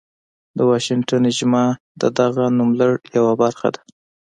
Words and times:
د 0.57 0.59
واشنګټن 0.69 1.23
اجماع 1.31 1.69
د 2.01 2.03
دغه 2.19 2.45
نوملړ 2.57 2.91
یوه 3.17 3.33
برخه 3.41 3.67
ده. 3.73 3.81